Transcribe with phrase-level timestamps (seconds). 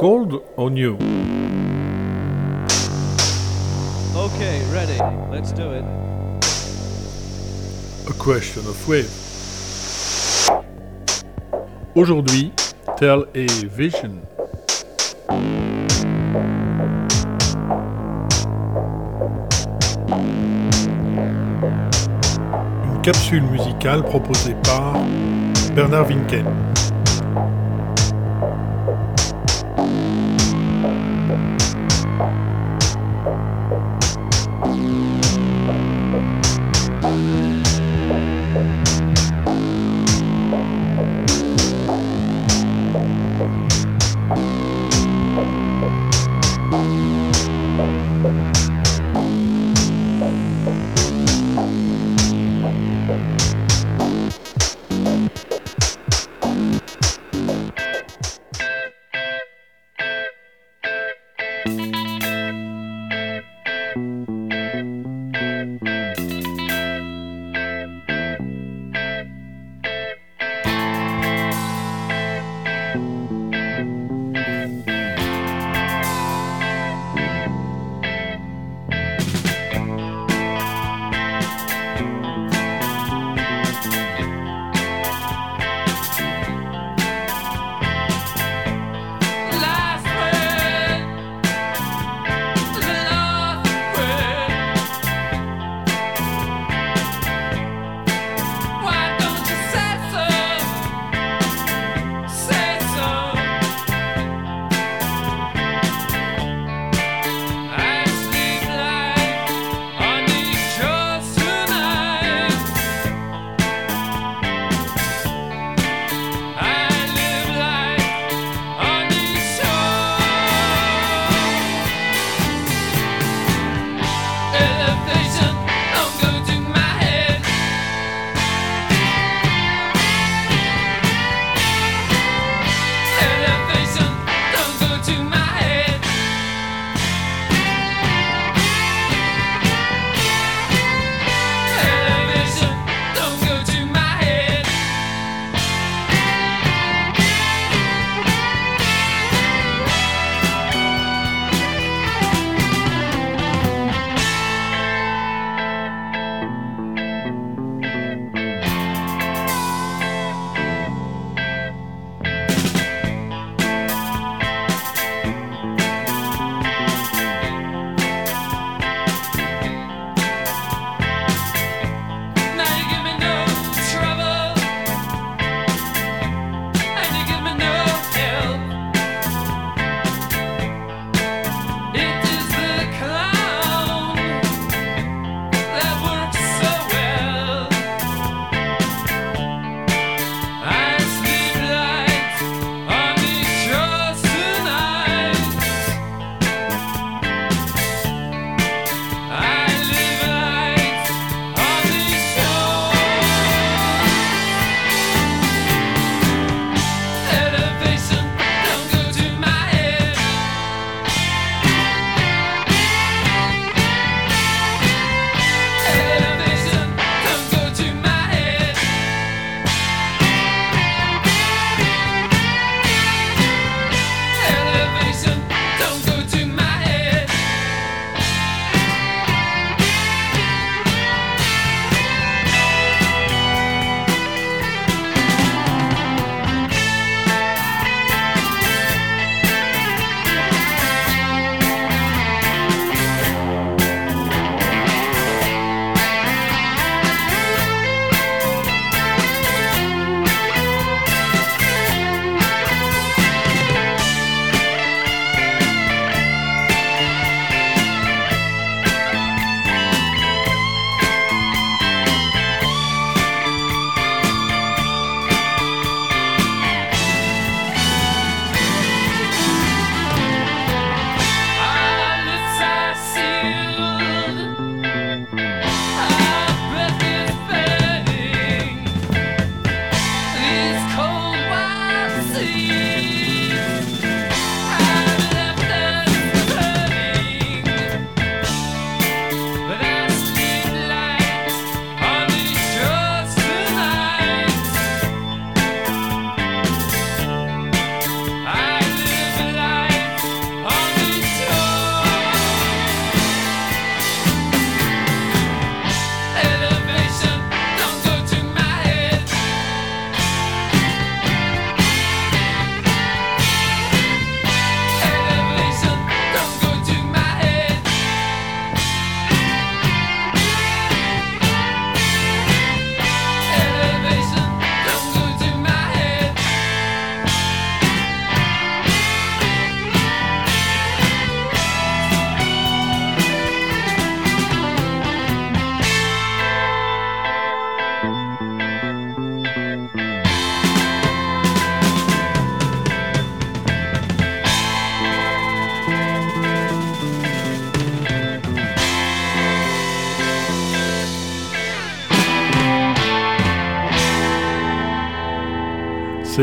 [0.00, 0.94] Cold or new?
[4.16, 4.96] Okay, ready.
[5.30, 5.84] Let's do it.
[8.08, 9.10] A question of wave.
[11.94, 12.50] Aujourd'hui,
[12.96, 14.22] tell a vision.
[22.86, 24.94] Une capsule musicale proposée par
[25.74, 26.46] Bernard Winken.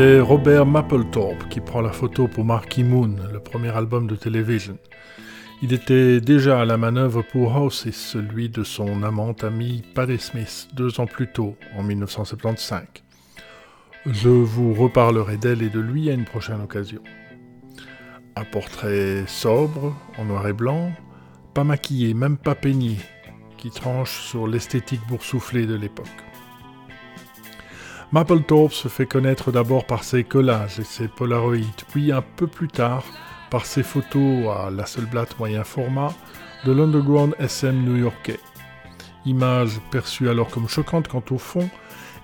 [0.00, 4.78] C'est Robert Mapplethorpe qui prend la photo pour Marky Moon, le premier album de Television.
[5.60, 10.68] Il était déjà à la manœuvre pour Houses, celui de son amante amie Patti Smith,
[10.72, 12.84] deux ans plus tôt, en 1975.
[14.06, 17.02] Je vous reparlerai d'elle et de lui à une prochaine occasion.
[18.36, 20.92] Un portrait sobre, en noir et blanc,
[21.54, 22.98] pas maquillé, même pas peigné,
[23.56, 26.27] qui tranche sur l'esthétique boursouflée de l'époque.
[28.10, 31.56] Mapplethorpe se fait connaître d'abord par ses collages et ses polaroids,
[31.90, 33.04] puis un peu plus tard
[33.50, 36.14] par ses photos à Lasselblatt moyen format
[36.64, 38.40] de l'underground SM new-yorkais.
[39.26, 41.68] Image perçue alors comme choquante quant au fond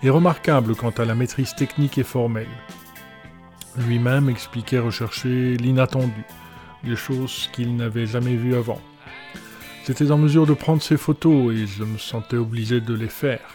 [0.02, 2.48] et remarquable quant à la maîtrise technique et formelle.
[3.76, 6.24] Lui-même expliquait rechercher l'inattendu,
[6.82, 8.80] des choses qu'il n'avait jamais vues avant.
[9.86, 13.54] J'étais en mesure de prendre ces photos et je me sentais obligé de les faire.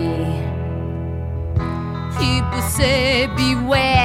[2.41, 4.00] People say beware,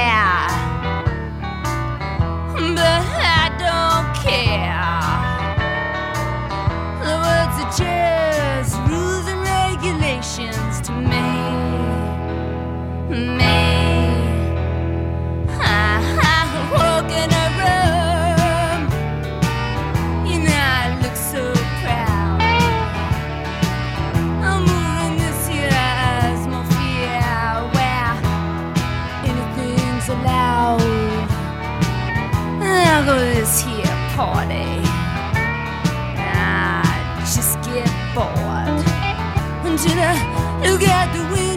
[34.17, 34.81] party.
[36.17, 38.81] I just get bored
[39.63, 40.17] until I
[40.65, 41.56] look at the window,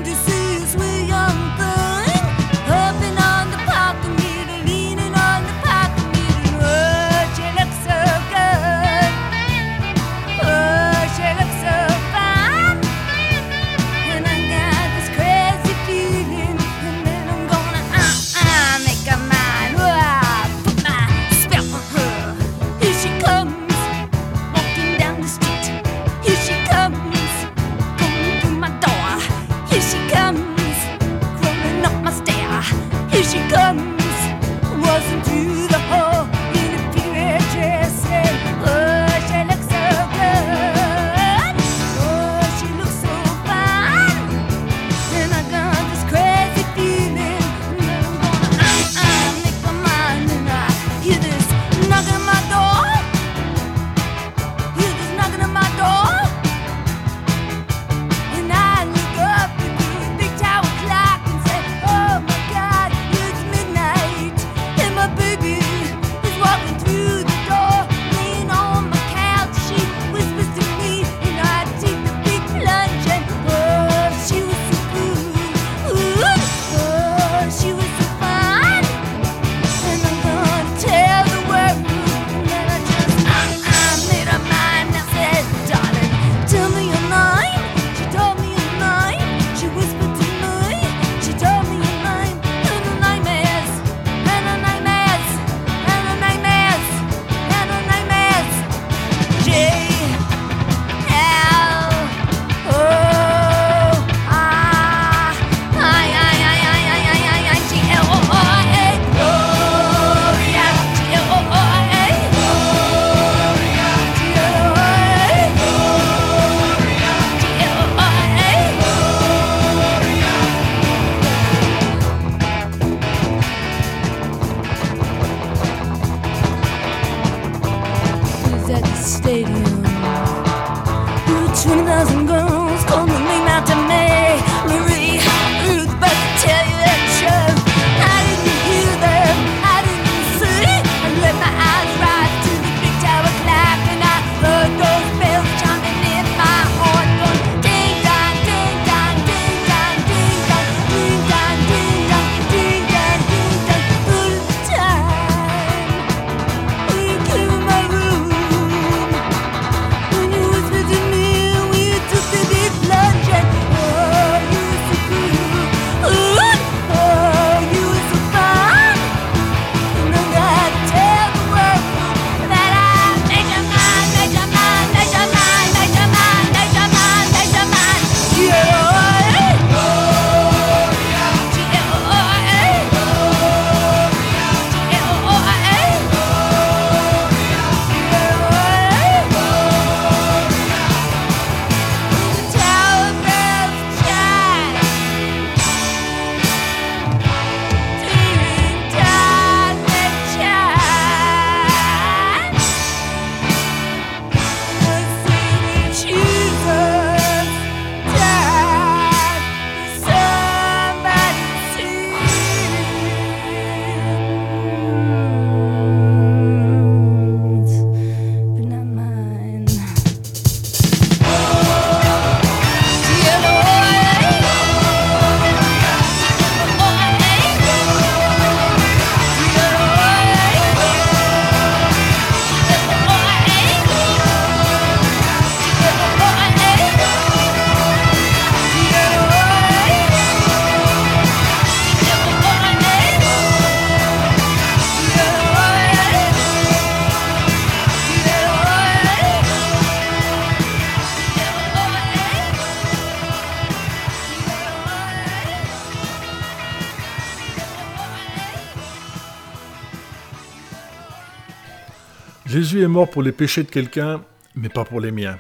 [262.71, 264.23] Jésus est mort pour les péchés de quelqu'un,
[264.55, 265.39] mais pas pour les miens.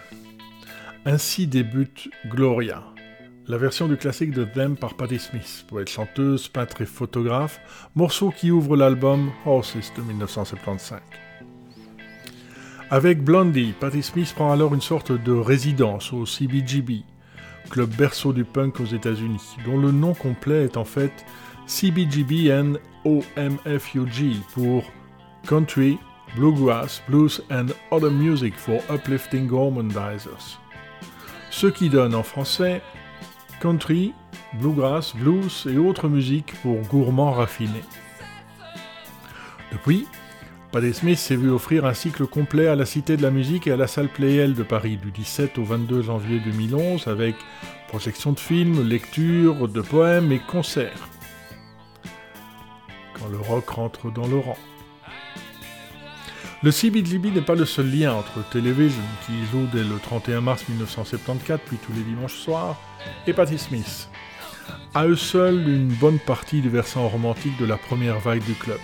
[1.06, 2.82] Ainsi débute Gloria,
[3.46, 7.60] la version du classique de Them par Patti Smith, poète chanteuse, peintre et photographe,
[7.94, 10.98] morceau qui ouvre l'album Horses de 1975.
[12.90, 17.04] Avec Blondie, Patti Smith prend alors une sorte de résidence au CBGB,
[17.70, 21.12] club berceau du punk aux États-Unis, dont le nom complet est en fait
[21.68, 24.82] CBGBN OMFUG pour
[25.46, 25.96] Country,
[26.36, 30.58] Bluegrass, Blues and Other Music for Uplifting Gormandizers.
[31.50, 32.80] Ce qui donne en français
[33.60, 34.14] country,
[34.54, 37.84] bluegrass, blues et autres musiques pour gourmands raffinés.
[39.72, 40.06] Depuis,
[40.72, 43.72] Paddy Smith s'est vu offrir un cycle complet à la Cité de la Musique et
[43.72, 47.34] à la salle Playel de Paris du 17 au 22 janvier 2011 avec
[47.88, 51.08] projection de films, lecture de poèmes et concerts.
[53.18, 54.56] Quand le rock rentre dans le rang.
[56.62, 60.68] Le CBGB n'est pas le seul lien entre Television, qui joue dès le 31 mars
[60.68, 62.78] 1974, puis tous les dimanches soirs,
[63.26, 64.10] et Patti Smith.
[64.92, 68.78] À eux seuls, une bonne partie du versant romantique de la première vague du club.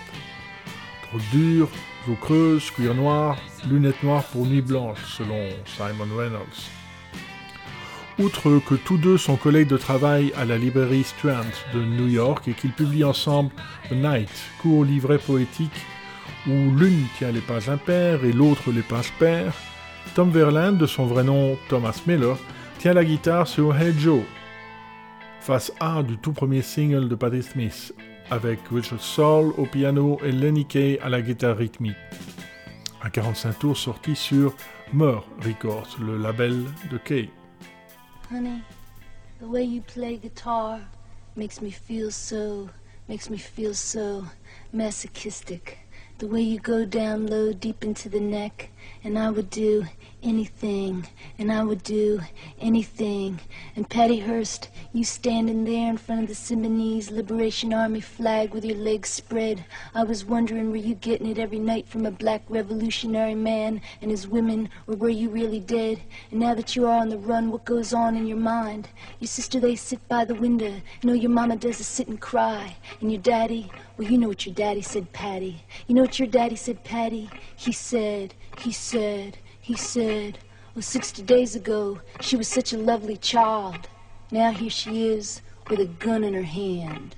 [1.03, 1.69] Trop dur,
[2.15, 3.37] creuse, cuir noir,
[3.69, 6.71] lunettes noires pour nuit blanche, selon Simon Reynolds.
[8.17, 12.47] Outre que tous deux sont collègues de travail à la librairie Strand de New York
[12.47, 13.51] et qu'ils publient ensemble
[13.89, 14.31] The Night,
[14.63, 15.85] court livret poétique
[16.47, 19.53] où l'une tient les pages impaires et l'autre les pages paires,
[20.15, 22.37] Tom Verlaine, de son vrai nom Thomas Miller,
[22.79, 24.23] tient la guitare sur Hey Joe,
[25.41, 27.93] face A du tout premier single de Patti Smith,
[28.29, 31.95] avec Richard Saul au piano et Lenny Kay à la guitare rythmique.
[33.03, 34.55] Un 45 tours sorti sur
[34.93, 37.29] Meur Records, le label de Kay.
[38.31, 38.61] Honey,
[39.39, 40.79] the way you play guitar
[41.35, 42.67] makes me feel so,
[43.07, 44.23] makes me feel so
[44.73, 45.86] masochistic.
[46.19, 48.71] The way you go down low, deep into the neck,
[49.03, 49.85] and I would do
[50.23, 52.19] anything, and I would do
[52.59, 53.39] anything.
[53.75, 58.65] And Patty Hearst, you standing there in front of the Symbionese Liberation Army flag with
[58.65, 59.63] your legs spread.
[59.93, 64.11] I was wondering, were you getting it every night from a black revolutionary man and
[64.11, 66.01] his women, or were you really dead?
[66.31, 68.89] And now that you are on the run, what goes on in your mind?
[69.19, 70.73] Your sister, they sit by the window.
[71.03, 72.75] Know, your mama does is sit and cry.
[73.01, 75.63] And your daddy, well, you know what your daddy said, Patty.
[75.87, 77.29] You know what your daddy said, Patty?
[77.55, 80.39] He said, he said, he said,
[80.75, 83.87] well, 60 days ago, she was such a lovely child.
[84.31, 87.15] Now here she is with a gun in her hand.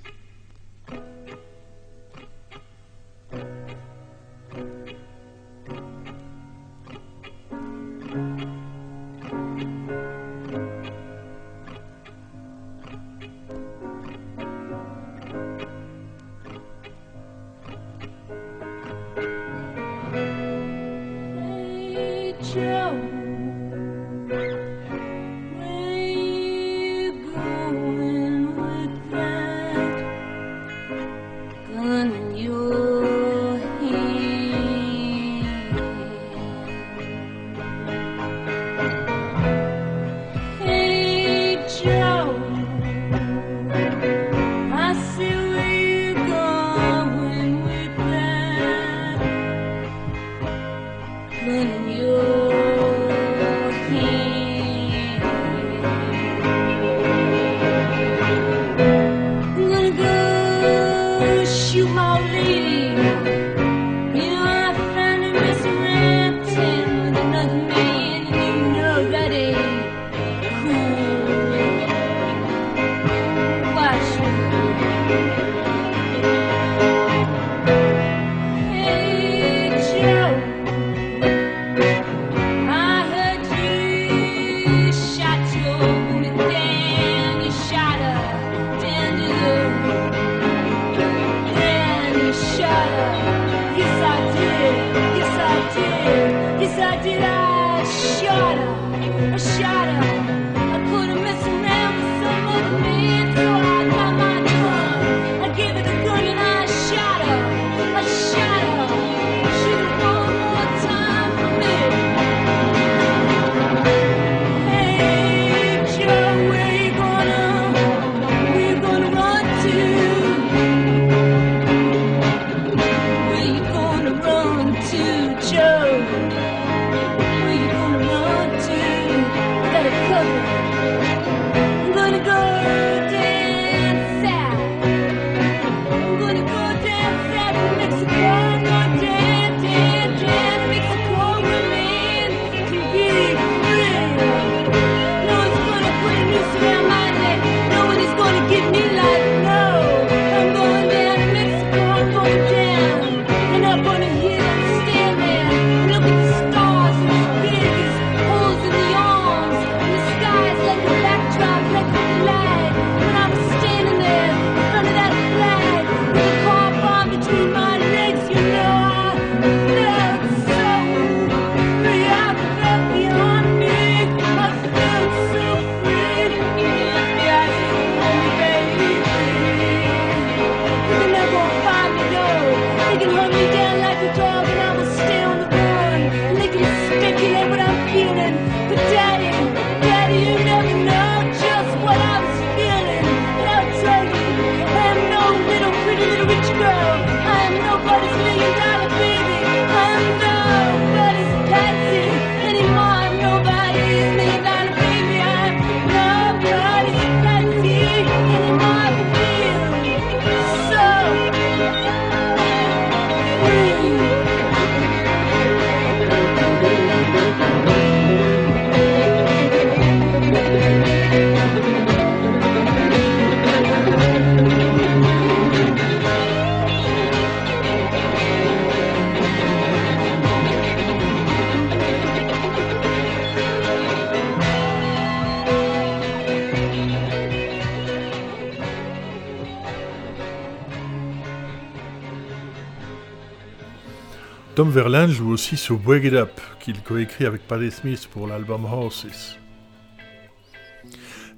[244.60, 248.66] Tom Verlaine joue aussi sur Wake It Up, qu'il coécrit avec Patti Smith pour l'album
[248.66, 249.38] Horses.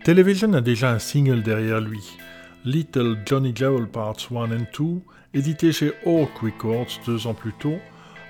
[0.02, 2.02] Television a déjà un single derrière lui,
[2.64, 4.85] Little Johnny Jewel Parts 1 and 2,
[5.35, 7.78] édité chez Hawk Records deux ans plus tôt,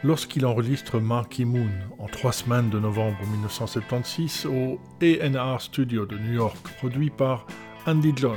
[0.04, 6.34] lorsqu'il enregistre Marky Moon en trois semaines de novembre 1976 au A&R Studio de New
[6.34, 7.46] York, produit par
[7.86, 8.36] Andy Jones,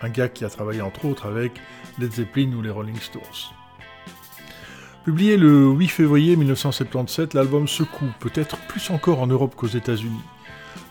[0.00, 1.52] un gars qui a travaillé entre autres avec
[1.98, 3.52] Led Zeppelin ou les Rolling Stones.
[5.04, 10.22] Publié le 8 février 1977, l'album secoue, peut-être plus encore en Europe qu'aux États-Unis.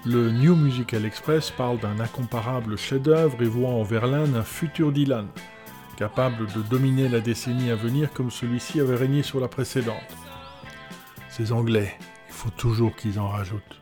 [0.05, 5.27] Le New Musical Express parle d'un incomparable chef-d'œuvre et voit en Verlaine un futur Dylan,
[5.95, 9.95] capable de dominer la décennie à venir comme celui-ci avait régné sur la précédente.
[11.29, 11.97] Ces Anglais,
[12.27, 13.81] il faut toujours qu'ils en rajoutent.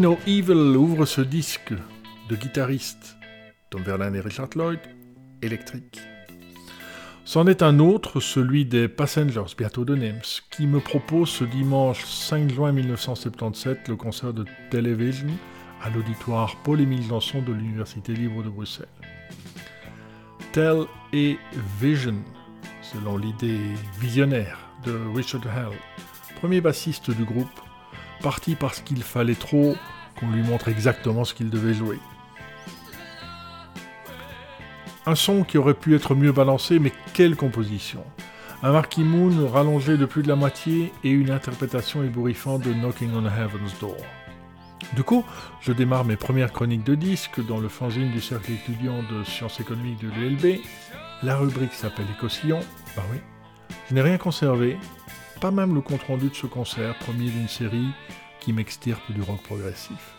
[0.00, 1.72] No Evil ouvre ce disque
[2.28, 3.16] de guitaristes,
[3.70, 4.80] Tom Verlaine et Richard Lloyd,
[5.42, 6.00] électrique.
[7.24, 12.04] C'en est un autre, celui des Passengers, bientôt de Nems, qui me propose ce dimanche
[12.04, 15.28] 5 juin 1977 le concert de Television
[15.82, 18.88] à l'auditoire Paul-Émile Janson de l'Université libre de Bruxelles.
[20.52, 21.38] Tel et
[21.80, 22.16] Vision,
[22.82, 23.60] selon l'idée
[24.00, 25.78] visionnaire de Richard Hell,
[26.40, 27.60] premier bassiste du groupe,
[28.22, 29.76] parti parce qu'il fallait trop
[30.18, 31.98] qu'on lui montre exactement ce qu'il devait jouer.
[35.06, 38.02] Un son qui aurait pu être mieux balancé, mais quelle composition
[38.62, 43.10] Un Marquis Moon rallongé de plus de la moitié et une interprétation ébouriffante de Knocking
[43.14, 43.96] on Heaven's Door.
[44.94, 45.24] Du coup,
[45.60, 49.60] je démarre mes premières chroniques de disques dans le fanzine du cercle étudiant de sciences
[49.60, 50.60] économiques de l'ULB.
[51.22, 52.60] La rubrique s'appelle Écosillon.
[52.96, 53.18] Bah oui.
[53.88, 54.78] Je n'ai rien conservé,
[55.40, 57.88] pas même le compte-rendu de ce concert, premier d'une série
[58.40, 60.14] qui m'extirpe du rock progressif.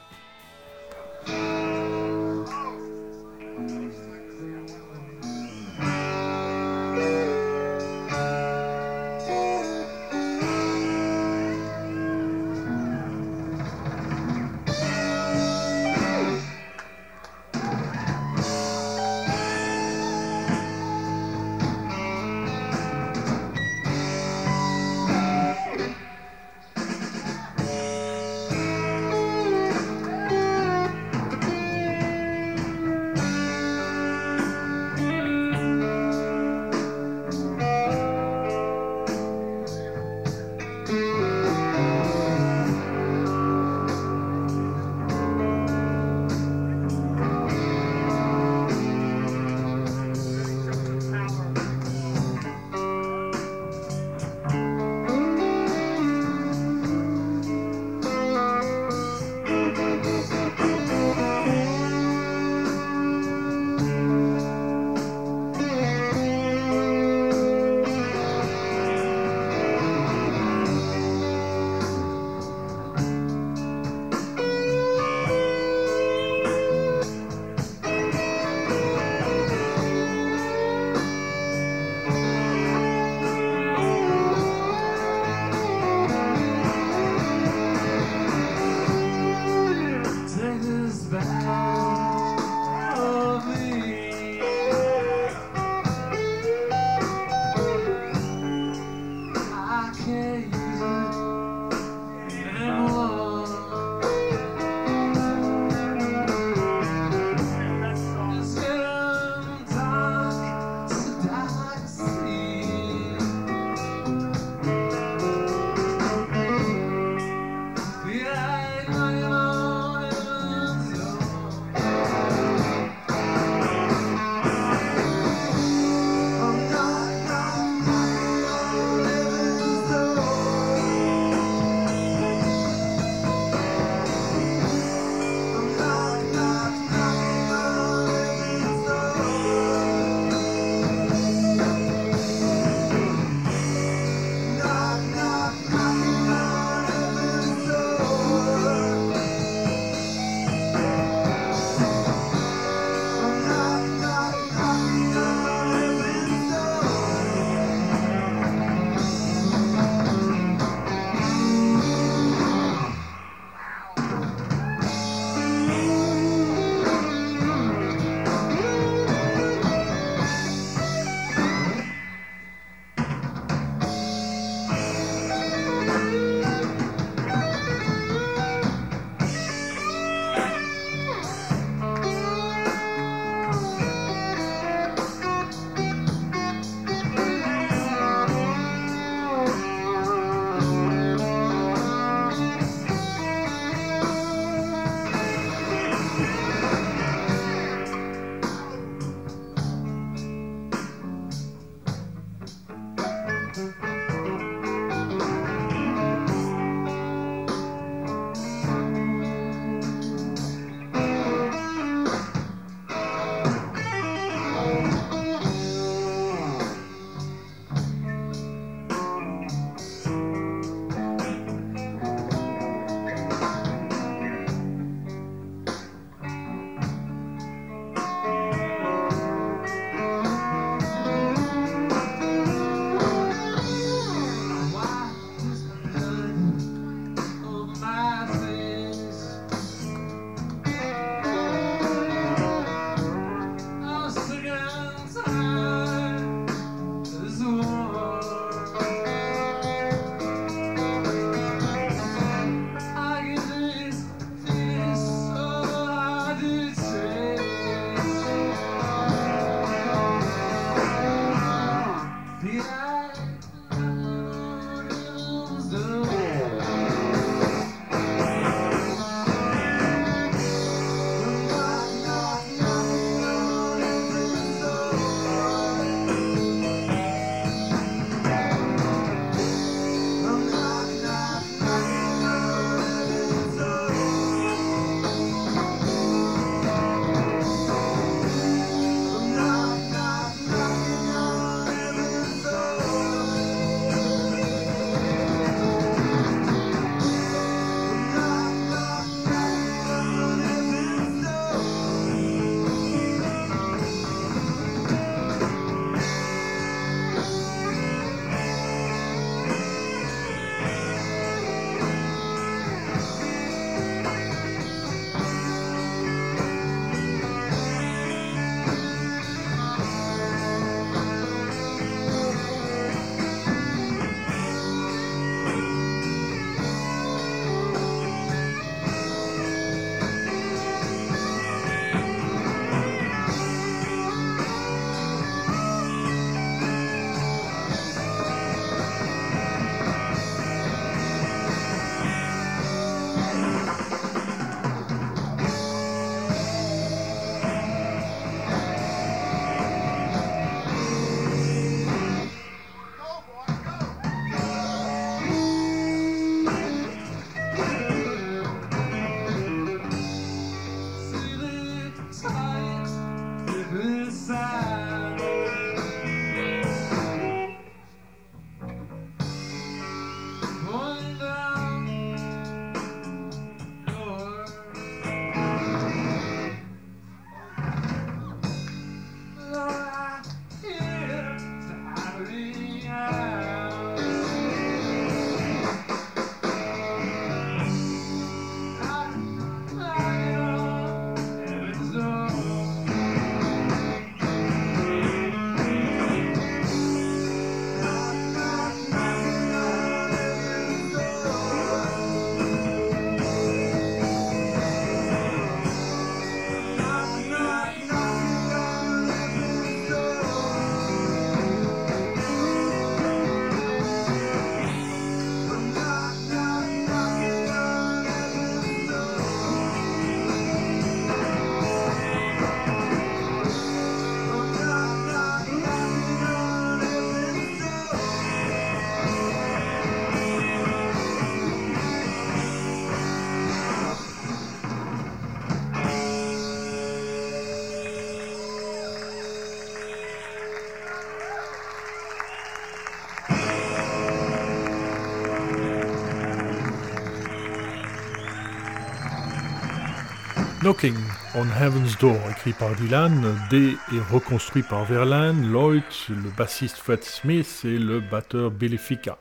[450.65, 450.95] Knocking
[451.35, 457.03] on Heaven's Door, écrit par Dylan, dé et reconstruit par Verlaine, Lloyd, le bassiste Fred
[457.03, 459.19] Smith et le batteur Billy Fica.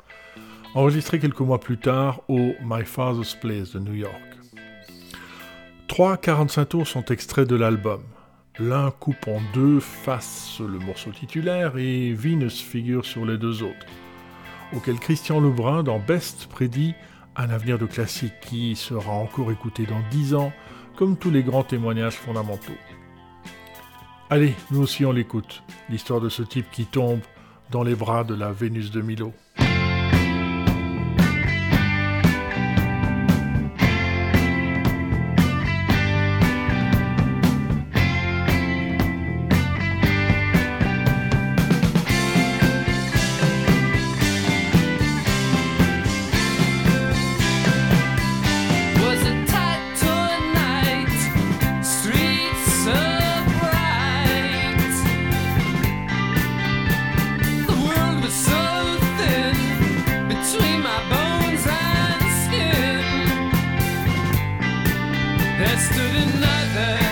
[0.75, 4.23] Enregistré quelques mois plus tard au My Father's Place de New York.
[5.87, 8.01] Trois 45 tours sont extraits de l'album.
[8.59, 13.87] L'un coupe en deux face le morceau titulaire et Venus figure sur les deux autres,
[14.75, 16.95] auquel Christian Lebrun dans Best prédit
[17.37, 20.55] un avenir de classique qui sera encore écouté dans dix ans
[20.97, 22.73] comme tous les grands témoignages fondamentaux.
[24.31, 27.21] Allez, nous aussi on l'écoute, l'histoire de ce type qui tombe
[27.71, 29.33] dans les bras de la Vénus de Milo.
[65.79, 67.04] stood in nothing.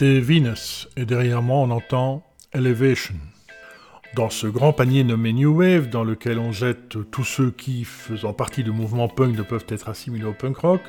[0.00, 2.22] C'était Venus, et derrière moi on entend
[2.54, 3.16] Elevation.
[4.16, 8.32] Dans ce grand panier nommé New Wave, dans lequel on jette tous ceux qui, faisant
[8.32, 10.80] partie du mouvement punk, ne peuvent être assimilés au punk rock,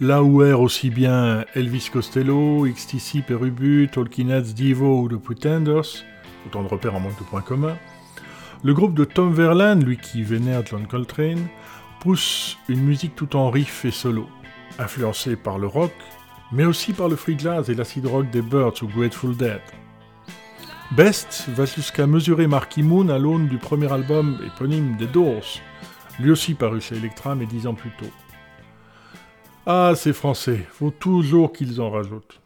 [0.00, 6.04] là où errent aussi bien Elvis Costello, XTC, Perubut, Talking Heads, Divo ou The Pretenders,
[6.44, 7.78] autant de repères en manque de points communs,
[8.64, 11.46] le groupe de Tom Verlaine, lui qui vénère John Coltrane,
[12.00, 14.28] pousse une musique tout en riff et solo,
[14.80, 15.92] influencée par le rock,
[16.52, 19.60] mais aussi par le free jazz et l'acid rock des Birds ou Grateful Dead.
[20.92, 25.60] Best va jusqu'à mesurer Marky Moon à l'aune du premier album éponyme des Doors,
[26.20, 28.10] lui aussi paru chez Electra mais dix ans plus tôt.
[29.64, 32.41] Ah, ces Français, faut toujours qu'ils en rajoutent.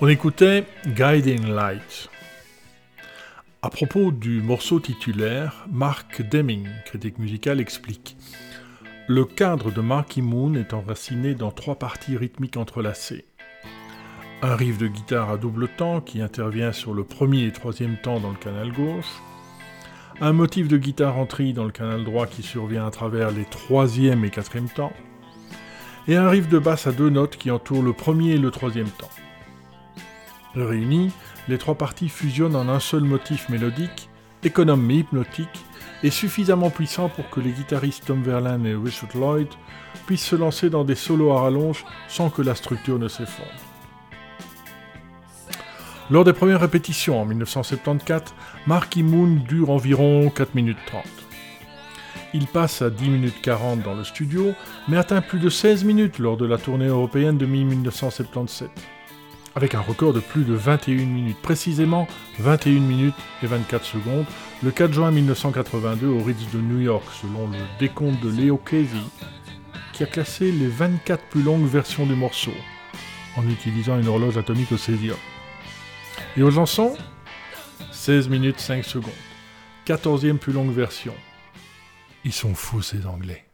[0.00, 2.08] On écoutait Guiding Light.
[3.62, 8.16] À propos du morceau titulaire, Mark Deming, critique musical, explique
[9.08, 13.24] Le cadre de Marky Moon est enraciné dans trois parties rythmiques entrelacées.
[14.42, 18.20] Un riff de guitare à double temps qui intervient sur le premier et troisième temps
[18.20, 19.20] dans le canal gauche,
[20.20, 23.46] un motif de guitare en tri dans le canal droit qui survient à travers les
[23.46, 24.92] troisième et quatrième temps,
[26.06, 28.90] et un riff de basse à deux notes qui entoure le premier et le troisième
[28.90, 29.10] temps.
[30.62, 31.12] Réunis,
[31.48, 34.08] les trois parties fusionnent en un seul motif mélodique,
[34.42, 35.64] économe mais hypnotique,
[36.02, 39.48] et suffisamment puissant pour que les guitaristes Tom Verlaine et Richard Lloyd
[40.06, 43.48] puissent se lancer dans des solos à rallonge sans que la structure ne s'effondre.
[46.10, 48.32] Lors des premières répétitions en 1974,
[48.66, 51.04] Marky Moon dure environ 4 minutes 30.
[52.34, 54.52] Il passe à 10 minutes 40 dans le studio,
[54.88, 58.68] mais atteint plus de 16 minutes lors de la tournée européenne de mi-1977
[59.54, 62.06] avec un record de plus de 21 minutes, précisément
[62.38, 64.26] 21 minutes et 24 secondes,
[64.62, 68.98] le 4 juin 1982 au Ritz de New York, selon le décompte de Leo Casey,
[69.92, 72.54] qui a classé les 24 plus longues versions du morceau,
[73.36, 75.16] en utilisant une horloge atomique au césium.
[76.36, 76.96] Et aux chansons
[77.92, 79.12] 16 minutes 5 secondes.
[79.86, 81.14] 14e plus longue version.
[82.24, 83.47] Ils sont fous ces Anglais.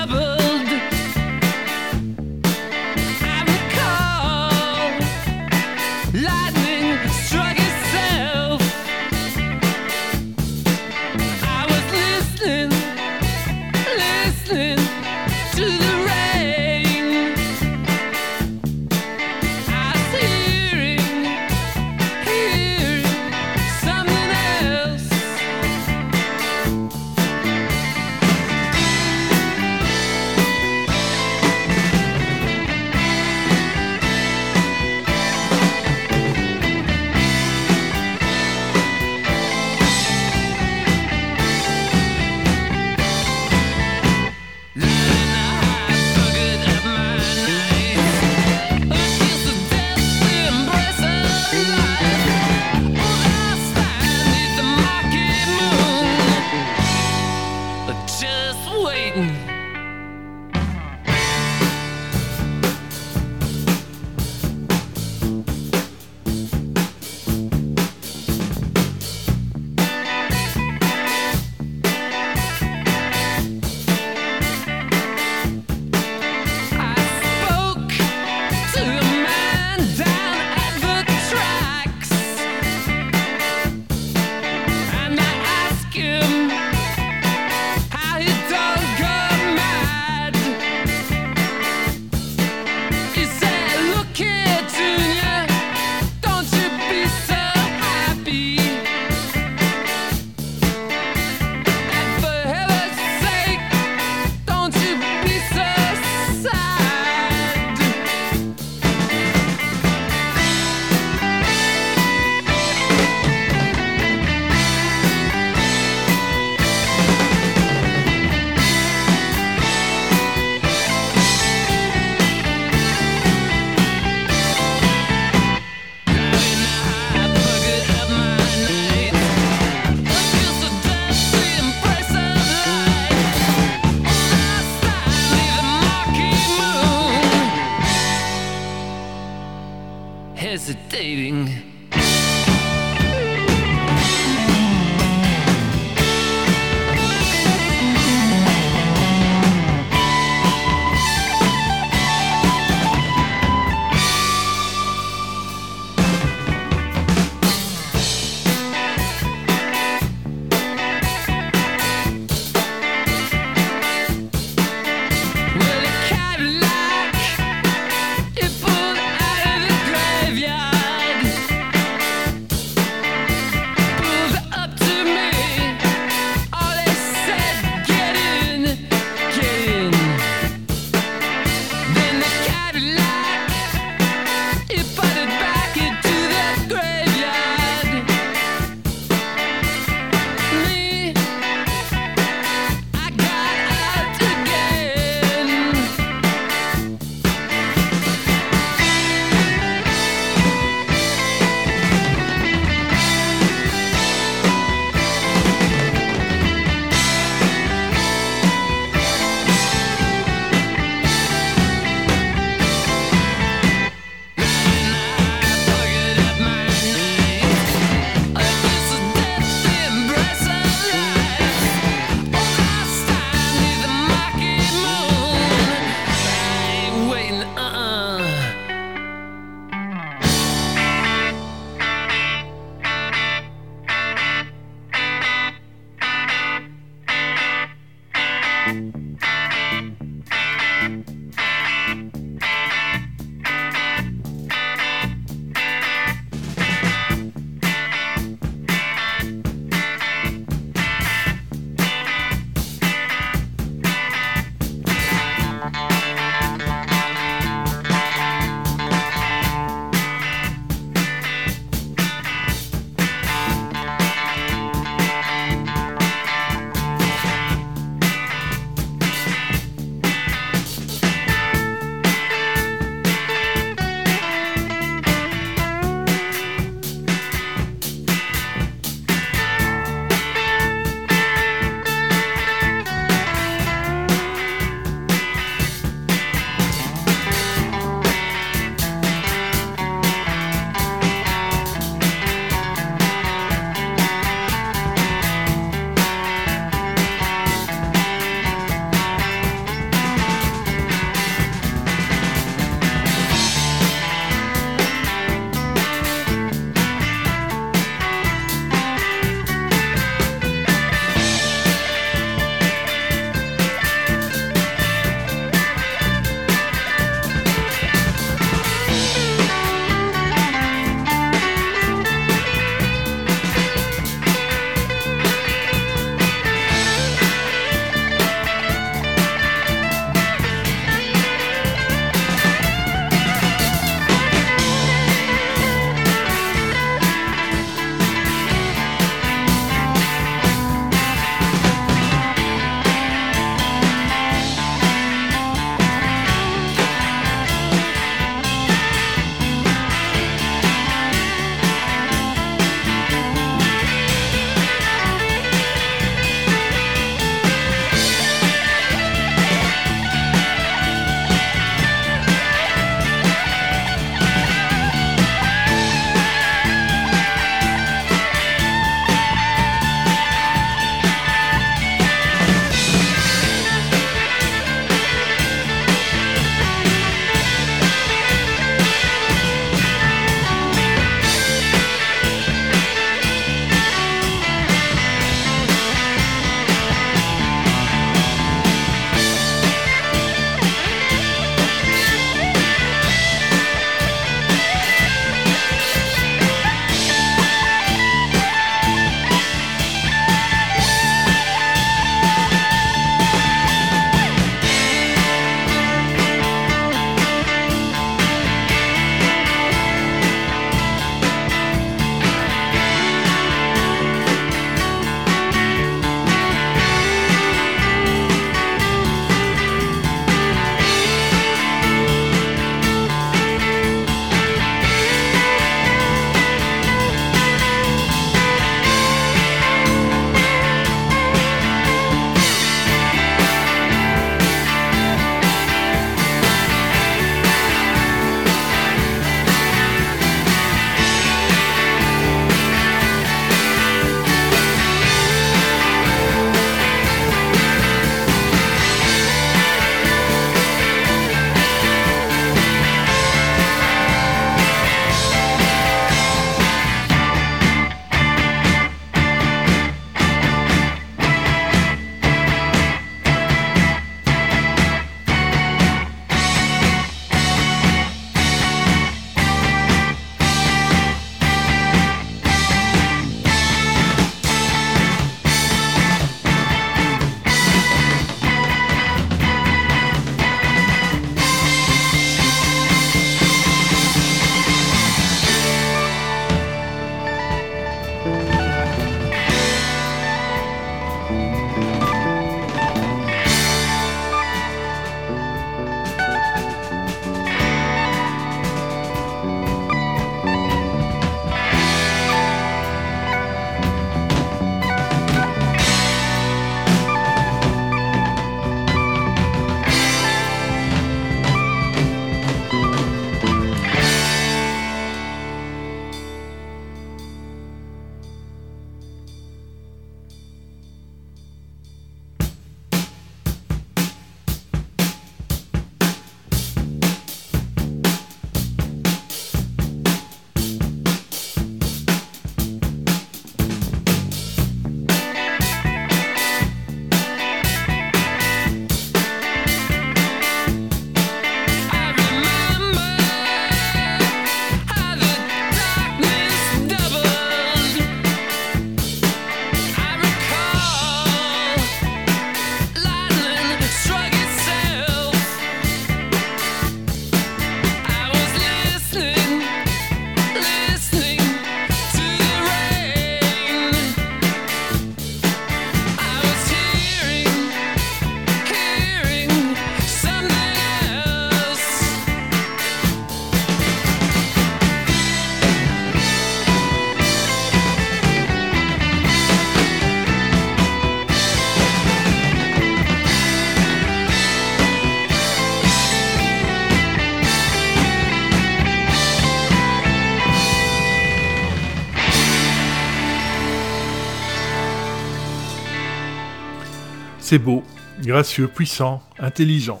[597.52, 597.82] C'est beau,
[598.22, 600.00] gracieux, puissant, intelligent.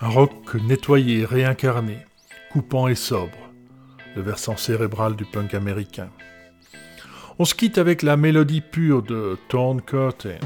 [0.00, 1.98] Un rock nettoyé, réincarné,
[2.50, 3.36] coupant et sobre.
[4.16, 6.08] Le versant cérébral du punk américain.
[7.38, 10.38] On se quitte avec la mélodie pure de Torn Curtain.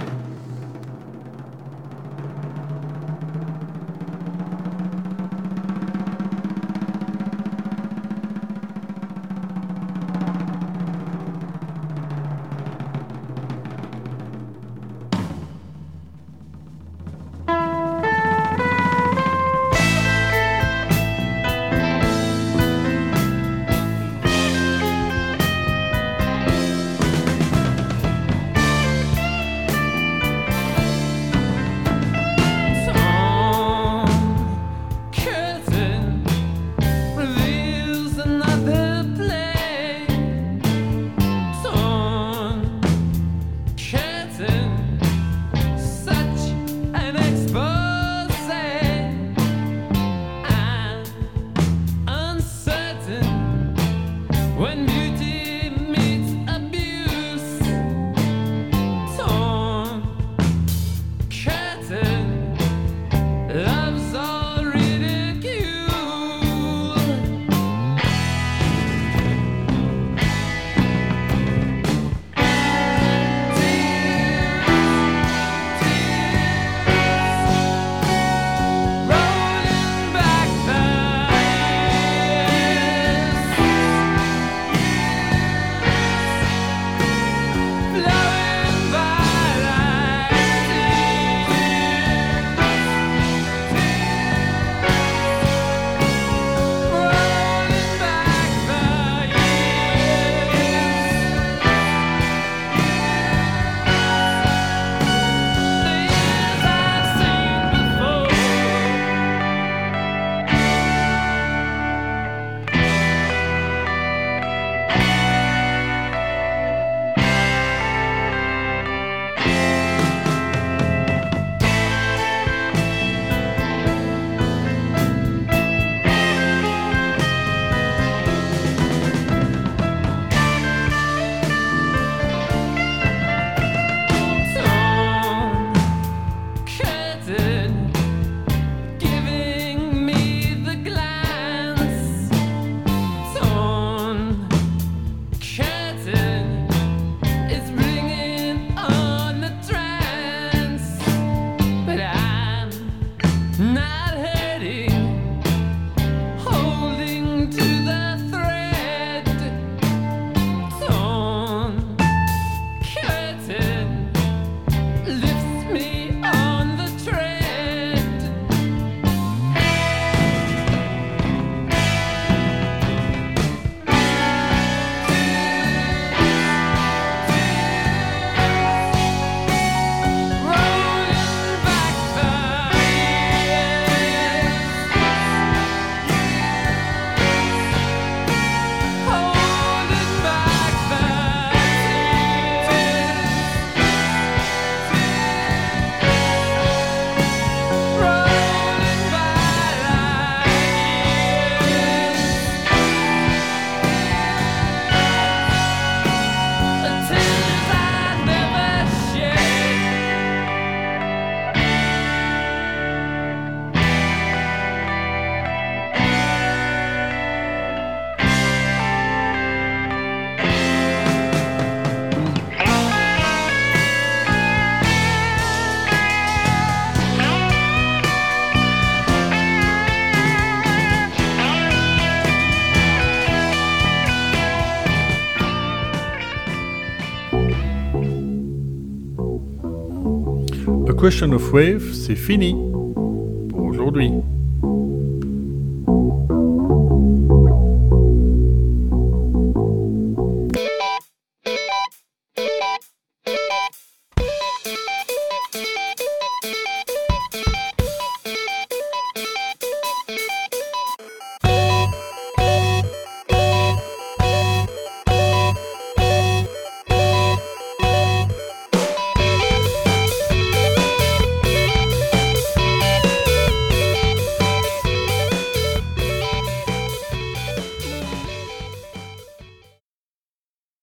[241.04, 242.56] Question of Wave, c'est fini.